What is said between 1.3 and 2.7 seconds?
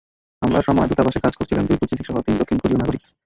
করছিলেন দুই কূটনীতিকসহ তিন দক্ষিণ